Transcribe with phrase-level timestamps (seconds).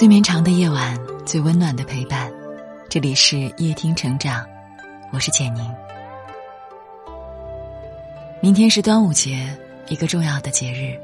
[0.00, 2.32] 最绵长的夜晚，最温暖的陪伴。
[2.88, 4.46] 这里是夜听成长，
[5.12, 5.62] 我是简宁。
[8.40, 9.46] 明天是端午节，
[9.88, 10.98] 一个重要的节日。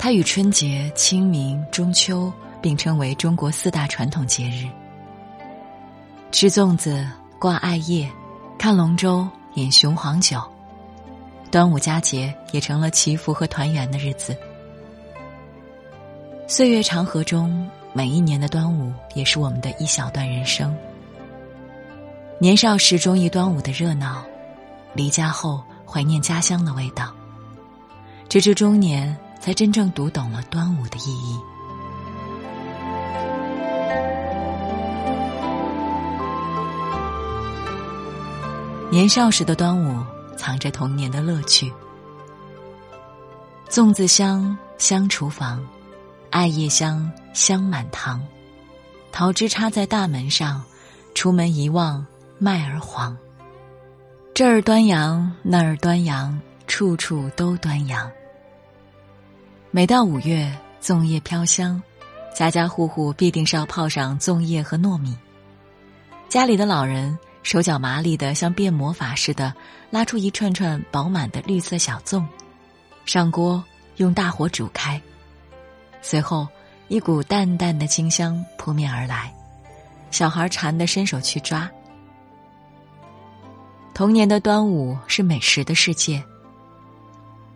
[0.00, 4.66] 它与春节、清明、中秋并称为中国四大传统节日。
[6.32, 7.08] 吃粽子、
[7.38, 8.10] 挂艾叶、
[8.58, 9.24] 看龙舟、
[9.54, 10.42] 饮雄黄酒，
[11.52, 14.36] 端午佳节也成了祈福和团圆的日子。
[16.48, 20.72] 岁月长河中，每一年的端午也是我们的一小段人生。
[22.38, 24.24] 年少时中意端午的热闹，
[24.94, 27.12] 离家后怀念家乡的味道，
[28.28, 31.36] 直至中年才真正读懂了端午的意义。
[38.88, 40.00] 年少时的端午，
[40.36, 41.72] 藏着童年的乐趣。
[43.68, 45.60] 粽子香，香厨房。
[46.30, 48.22] 艾叶香，香满堂，
[49.10, 50.62] 桃枝插在大门上，
[51.14, 52.04] 出门一望，
[52.38, 53.16] 麦儿黄。
[54.34, 58.10] 这儿端阳，那儿端阳，处处都端阳。
[59.70, 61.82] 每到五月，粽叶飘香，
[62.34, 65.16] 家家户户必定是要泡上粽叶和糯米。
[66.28, 69.54] 家里的老人手脚麻利的，像变魔法似的，
[69.90, 72.26] 拉出一串串饱满的绿色小粽，
[73.06, 73.64] 上锅
[73.96, 75.00] 用大火煮开。
[76.02, 76.46] 随后，
[76.88, 79.34] 一股淡淡的清香扑面而来，
[80.10, 81.68] 小孩馋得伸手去抓。
[83.92, 86.22] 童年的端午是美食的世界。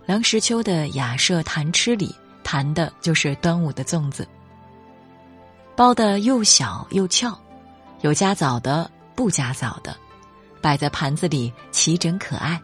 [0.07, 4.27] 梁实秋的《雅舍谈吃》里谈的就是端午的粽子，
[5.77, 7.39] 包的又小又翘，
[8.01, 9.97] 有加枣的，不加枣的，
[10.61, 12.61] 摆在盘子里齐整可爱。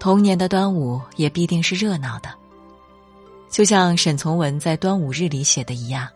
[0.00, 2.34] 童年的端午也必定是热闹的。
[3.50, 6.06] 就像沈从文在《端午日》里写的一样，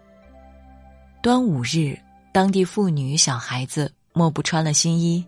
[1.23, 1.99] 端午日，
[2.31, 5.25] 当地妇女小孩子莫不穿了新衣，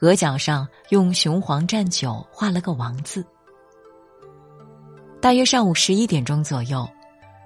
[0.00, 3.24] 额角上用雄黄蘸酒画了个王字。
[5.20, 6.88] 大约上午十一点钟左右，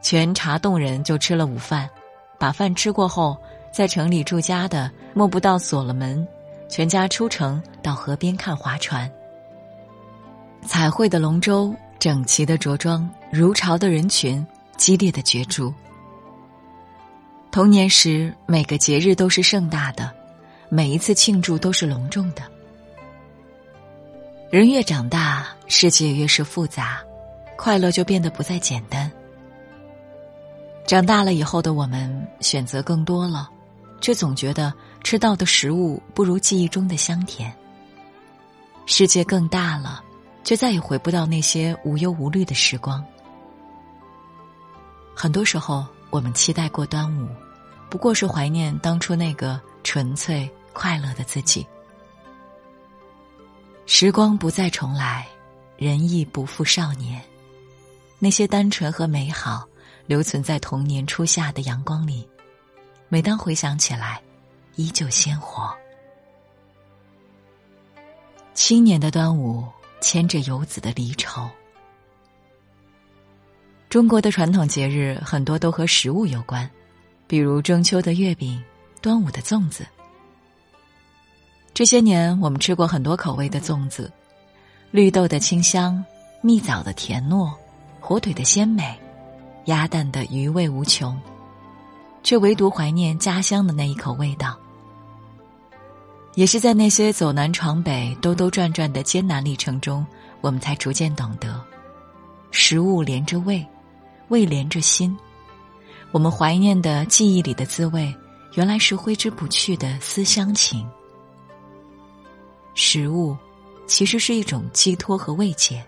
[0.00, 1.88] 全茶洞人就吃了午饭，
[2.38, 3.36] 把饭吃过后，
[3.72, 6.26] 在城里住家的莫不到锁了门，
[6.68, 9.10] 全家出城到河边看划船。
[10.64, 11.74] 彩绘的龙舟。
[12.00, 14.44] 整齐的着装，如潮的人群，
[14.78, 15.72] 激烈的角逐。
[17.50, 20.10] 童年时，每个节日都是盛大的，
[20.70, 22.42] 每一次庆祝都是隆重的。
[24.50, 27.00] 人越长大，世界越是复杂，
[27.56, 29.10] 快乐就变得不再简单。
[30.86, 33.50] 长大了以后的我们，选择更多了，
[34.00, 34.72] 却总觉得
[35.04, 37.52] 吃到的食物不如记忆中的香甜。
[38.86, 40.04] 世界更大了。
[40.44, 43.04] 却再也回不到那些无忧无虑的时光。
[45.20, 47.28] 很多时候，我们期待过端午，
[47.90, 51.66] 不过是怀念当初那个纯粹快乐的自己。
[53.84, 55.26] 时光不再重来，
[55.76, 57.20] 人亦不复少年。
[58.20, 59.66] 那些单纯和美好，
[60.06, 62.24] 留存在童年初夏的阳光里，
[63.08, 64.22] 每当回想起来，
[64.76, 65.76] 依旧鲜活。
[68.54, 69.66] 青年的端午。
[70.00, 71.50] 牵着游子的离愁。
[73.88, 76.68] 中国的传统节日很多都和食物有关，
[77.26, 78.62] 比如中秋的月饼、
[79.00, 79.86] 端午的粽子。
[81.72, 84.12] 这些年，我们吃过很多口味的粽子：
[84.90, 86.04] 绿豆的清香、
[86.42, 87.50] 蜜枣的甜糯、
[87.98, 88.94] 火腿的鲜美、
[89.64, 91.18] 鸭蛋的余味无穷，
[92.22, 94.54] 却唯独怀念家乡的那一口味道。
[96.34, 100.06] 也是在那些走南闯北、兜兜转转的艰难历程中，
[100.42, 101.58] 我们才逐渐懂得，
[102.50, 103.66] 食物连着味，
[104.28, 105.16] 胃连着心。
[106.10, 108.14] 我们怀念的记忆里的滋味，
[108.54, 110.88] 原来是挥之不去的思乡情。
[112.74, 113.36] 食物，
[113.86, 115.84] 其实是一种寄托和慰藉。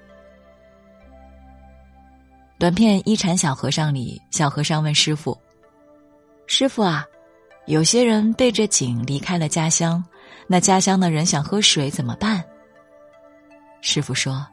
[2.59, 5.39] 短片《一禅小和尚》里，小和尚问师傅
[6.47, 7.07] ：“师傅啊，
[7.67, 10.05] 有些人背着井离开了家乡。”
[10.47, 12.45] 那家乡的人想喝水怎么办？
[13.81, 14.45] 师傅说：“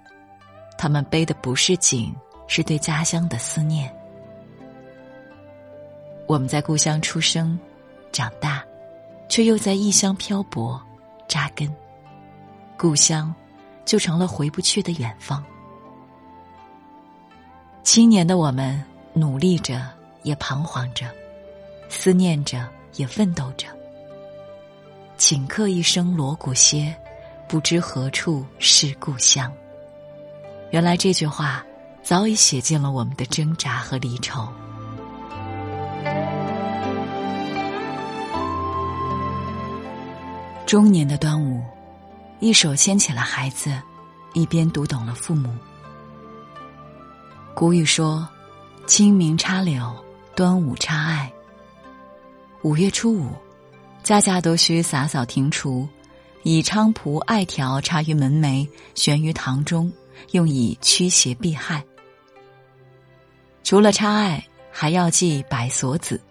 [0.78, 2.16] 他们背的不是井，
[2.48, 3.94] 是对家乡的思念。
[6.26, 7.58] 我们在故乡出生、
[8.12, 8.64] 长大，
[9.30, 10.82] 却又在异乡漂泊、
[11.28, 11.74] 扎根，
[12.78, 13.34] 故乡
[13.86, 15.44] 就成了回不去的远方。
[17.84, 18.84] 青年的我们，
[19.14, 19.82] 努力着，
[20.24, 21.06] 也彷徨着，
[21.88, 23.68] 思念着，也奋斗着。”
[25.18, 26.96] 顷刻一声锣鼓歇，
[27.48, 29.52] 不知何处是故乡。
[30.72, 31.66] 原来这句话
[32.08, 34.48] 早已写进了我们的挣扎和离愁。
[40.66, 41.62] 中年的端午，
[42.40, 43.78] 一手牵起了孩子，
[44.32, 45.54] 一边读懂了父母。
[47.54, 48.26] 古语说
[48.88, 49.94] ：“清明插柳，
[50.34, 51.30] 端午插艾。”
[52.64, 53.32] 五月初五，
[54.02, 55.86] 家家都需洒扫庭除，
[56.44, 58.66] 以菖蒲、艾条插于门楣，
[58.96, 59.92] 悬于堂中，
[60.32, 61.84] 用以驱邪避害。
[63.68, 64.42] 除了插艾，
[64.72, 66.22] 还要系百锁子，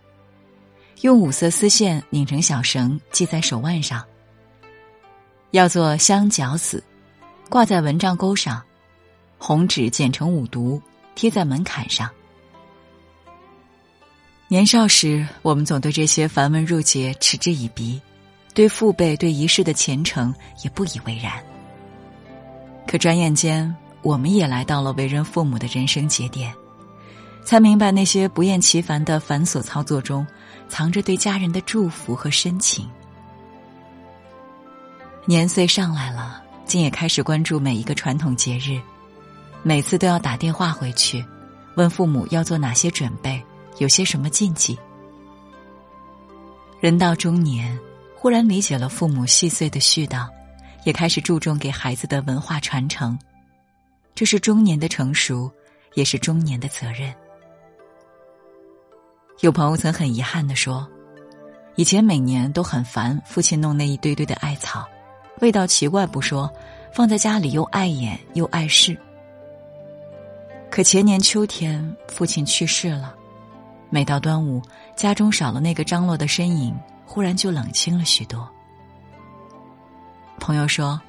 [1.02, 4.02] 用五色丝线拧成小绳，系在手腕上。
[5.50, 6.82] 要做香角子，
[7.50, 8.62] 挂在蚊帐钩上，
[9.36, 10.80] 红纸剪成五毒，
[11.14, 12.10] 贴在门槛上。
[14.48, 18.00] 年少时，我们总对这些繁文缛节嗤之以鼻，
[18.54, 20.34] 对父辈对仪式的虔诚
[20.64, 21.34] 也不以为然。
[22.86, 26.50] 可转眼间，我们也来到了为人父母的人生节点，
[27.46, 30.26] 才明白那些不厌其烦的繁琐操作中，
[30.68, 32.90] 藏着对家人的祝福和深情。
[35.24, 38.80] 年岁上来了，竟也开始关注每一个传统节日，
[39.62, 41.24] 每次都要打电话回去，
[41.76, 43.40] 问父母要做哪些准备。
[43.78, 44.76] 有些什么禁忌？
[46.80, 47.78] 人到中年，
[48.16, 50.26] 忽然理解了父母细碎的絮叨，
[50.84, 53.16] 也开始注重给孩子的文化传承。
[54.16, 55.48] 这是中年的成熟，
[55.94, 57.14] 也是中年的责任。
[59.40, 60.86] 有朋友曾很遗憾的说
[61.76, 64.86] ：“以前每年都很烦父亲弄那一堆堆的艾草，
[65.40, 66.50] 味道奇怪不说，
[66.90, 68.96] 放在家里又碍眼又碍事。
[70.70, 73.14] 可前年秋天，父亲去世了。”
[73.88, 74.60] 每到端午，
[74.96, 76.74] 家中少了那个张罗的身影，
[77.04, 78.48] 忽然就冷清了许多。
[80.40, 81.00] 朋友说，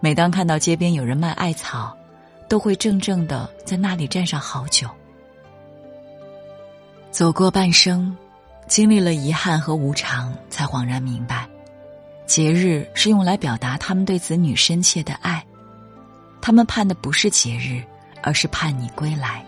[0.00, 1.96] 每当看到街边有人卖艾草，
[2.48, 4.90] 都会怔怔的在那里站上好久。
[7.18, 8.16] 走过半生，
[8.68, 11.48] 经历了遗憾和无常，才恍然明白，
[12.28, 15.44] 节日是用来表达他们对子女深切的爱，
[16.40, 17.82] 他们盼的不是节日，
[18.22, 19.44] 而是盼你归来。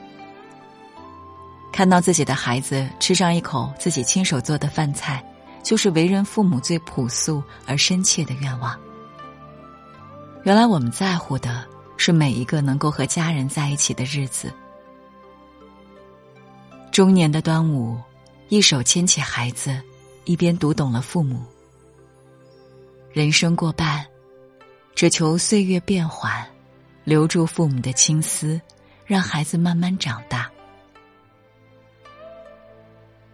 [1.72, 5.24] 看到自己的孩子吃上一口自己亲手做的饭菜，
[5.62, 8.76] 就是为人父母最朴素而深切的愿望。
[10.42, 11.64] 原来我们在乎的
[11.96, 14.52] 是每一个能够和家人在一起的日子。
[16.90, 17.96] 中年的端午，
[18.48, 19.80] 一手牵起孩子，
[20.24, 21.40] 一边读懂了父母。
[23.12, 24.04] 人生过半，
[24.96, 26.44] 只求岁月变缓，
[27.04, 28.60] 留住父母的青丝，
[29.06, 30.50] 让孩子慢慢长大。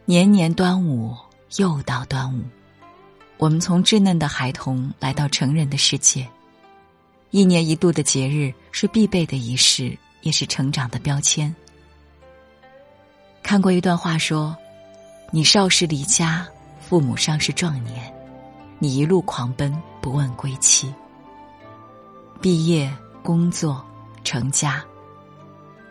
[0.05, 1.17] 年年端午，
[1.57, 2.43] 又到端午，
[3.39, 6.29] 我们从稚嫩的孩童来到成人的世界。
[7.31, 11.55] 一年一度的节日是必备的仪式，也是成长的标签。
[13.47, 14.57] 看过一段话说
[15.31, 16.45] ：“你少时离家，
[16.81, 18.13] 父母尚是壮年，
[18.81, 20.93] 你一路狂奔，不问归期。
[22.41, 23.87] 毕业、工作、
[24.25, 24.85] 成家，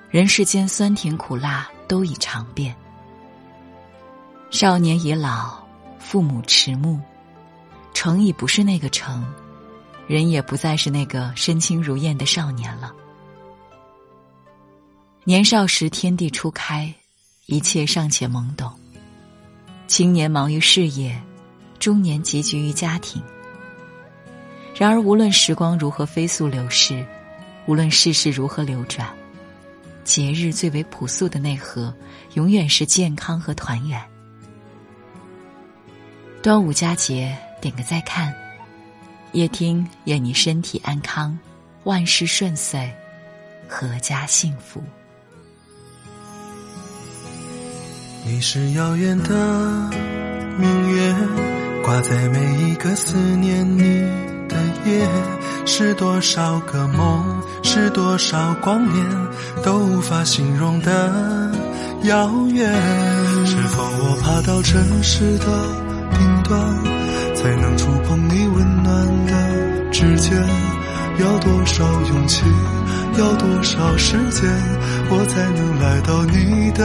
[0.10, 2.75] 人世间酸甜苦辣都已尝遍。”
[4.52, 5.57] 少年已老，
[5.98, 7.00] 父母迟暮，
[7.94, 9.25] 成已不是那个成，
[10.07, 12.94] 人也不再是那个身轻如燕的少年了。
[15.24, 16.94] 年少时天地初开，
[17.47, 18.69] 一切尚且懵懂；
[19.85, 21.16] 青年忙于事业，
[21.78, 23.21] 中年集聚于家庭。
[24.75, 27.06] 然而，无论时光如何飞速流逝，
[27.68, 29.07] 无论世事如何流转，
[30.04, 31.94] 节日最为朴素的内核，
[32.33, 34.02] 永远是健康和团圆。
[36.42, 38.33] 端午佳节，点个再看。
[39.33, 41.37] 夜听愿你身体安康，
[41.83, 42.92] 万事顺遂，
[43.69, 44.83] 阖家幸福。
[48.27, 49.29] 你是遥远的
[50.57, 51.15] 明月，
[51.83, 54.01] 挂在每一个思念你
[54.49, 55.07] 的夜。
[55.67, 57.23] 是多少个梦，
[57.61, 59.05] 是多少光年，
[59.63, 61.51] 都无法形容的
[62.05, 62.73] 遥远。
[63.45, 65.45] 是否我爬到城市的？
[66.17, 66.83] 顶端
[67.35, 70.35] 才能触碰你温暖的指尖，
[71.19, 72.44] 要多少勇气，
[73.18, 74.50] 要多少时间，
[75.10, 76.84] 我才能来到你的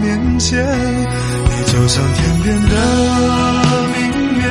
[0.00, 0.62] 面前？
[0.62, 2.74] 你就像天边的
[3.92, 3.98] 明
[4.38, 4.46] 月，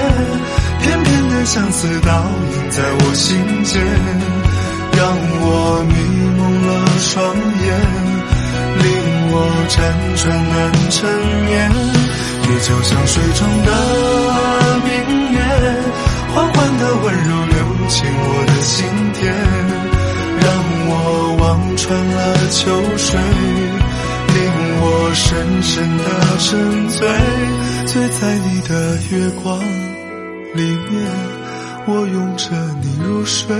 [0.81, 2.11] 片片的相思倒
[2.51, 3.81] 映在我心间，
[4.97, 5.07] 让
[5.39, 5.95] 我迷
[6.35, 6.69] 蒙了
[6.99, 7.15] 双
[7.63, 7.67] 眼，
[8.83, 8.85] 令
[9.31, 9.33] 我
[9.69, 9.73] 辗
[10.21, 10.55] 转难
[10.91, 10.95] 成
[11.45, 11.71] 眠。
[12.47, 13.69] 你就像水中的
[14.83, 14.91] 明
[15.31, 15.39] 月，
[16.33, 17.55] 缓缓的温柔流
[17.87, 19.23] 进我的心田，
[21.87, 24.37] 穿了秋水，令
[24.81, 26.03] 我深深的
[26.39, 27.07] 沉醉，
[27.85, 29.59] 醉在你的月光
[30.55, 30.95] 里面，
[31.85, 32.49] 我拥着
[32.81, 33.55] 你入睡，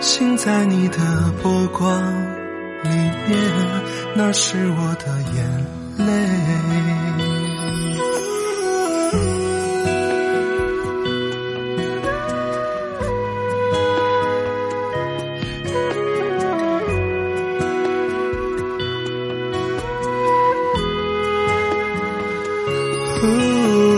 [0.00, 0.98] 醒在你的
[1.42, 2.00] 波光
[2.84, 2.90] 里
[3.28, 3.36] 面，
[4.14, 5.66] 那是我的眼
[6.06, 7.27] 泪。
[23.20, 23.97] 你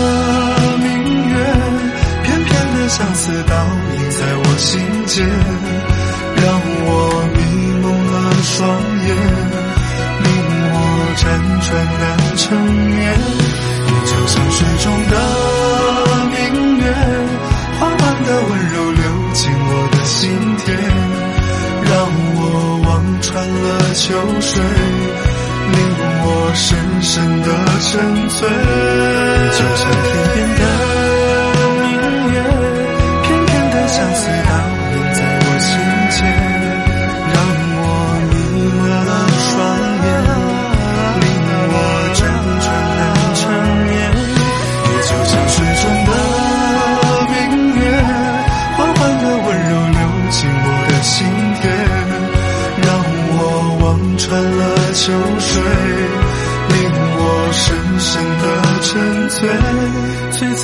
[12.51, 13.15] 成眠。
[13.87, 15.15] 你就像水中的
[16.31, 16.35] 明
[16.79, 16.83] 月，
[17.79, 19.01] 缓缓的温柔流
[19.33, 20.19] 进我的心
[20.65, 20.67] 田，
[21.87, 21.91] 让
[22.35, 22.39] 我
[22.83, 22.89] 望
[23.21, 24.03] 穿了秋
[24.41, 24.51] 水，
[25.71, 25.79] 令
[26.23, 26.67] 我深
[27.01, 27.47] 深的
[27.79, 27.89] 沉
[28.27, 28.39] 醉。
[29.53, 30.60] 就像天边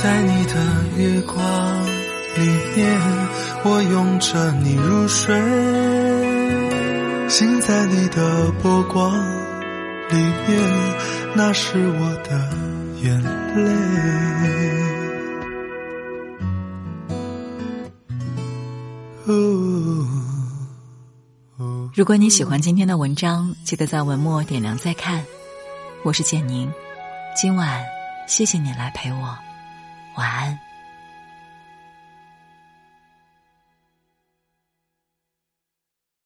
[0.00, 0.54] 在你的
[0.96, 1.36] 月光
[2.36, 3.00] 里面，
[3.64, 5.34] 我拥着你入睡，
[7.28, 9.12] 醒在你的波光
[10.10, 10.62] 里面，
[11.34, 12.48] 那是我的
[13.02, 13.20] 眼
[13.56, 13.64] 泪。
[21.92, 25.24] 如果你喜欢今天的文章，记得在文末点亮再看。
[26.04, 26.70] 我是简宁，
[27.34, 27.84] 今晚
[28.28, 29.36] 谢谢你来陪我，
[30.18, 30.67] 晚安。